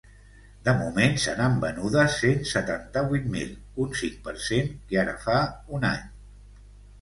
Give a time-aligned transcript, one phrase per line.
[0.67, 3.51] De moment, se n’han venudes cent setanta-vuit mil,
[3.85, 5.37] un cinc per cent que ara fa
[5.79, 6.11] un any.